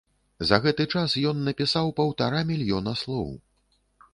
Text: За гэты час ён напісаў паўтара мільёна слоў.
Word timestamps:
За 0.51 0.57
гэты 0.63 0.87
час 0.93 1.13
ён 1.31 1.43
напісаў 1.49 1.91
паўтара 1.99 2.41
мільёна 2.53 2.95
слоў. 3.03 3.29